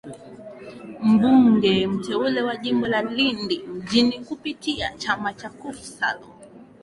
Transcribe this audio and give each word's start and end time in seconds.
mbunge 1.11 1.87
mteule 1.87 2.41
wa 2.41 2.55
jimbo 2.57 2.87
la 2.87 3.01
lindi 3.01 3.57
mjini 3.59 4.19
kupitia 4.19 4.93
chama 4.97 5.33
cha 5.33 5.49
cuf 5.49 5.79
salum 5.81 6.29